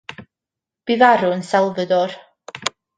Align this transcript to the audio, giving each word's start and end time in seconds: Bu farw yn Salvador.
Bu 0.91 0.97
farw 1.03 1.37
yn 1.37 1.47
Salvador. 1.53 2.21